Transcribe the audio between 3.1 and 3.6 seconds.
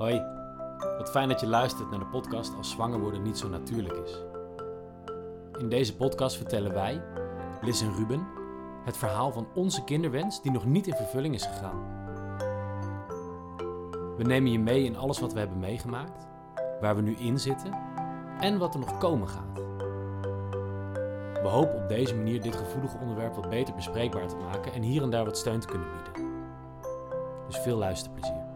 niet zo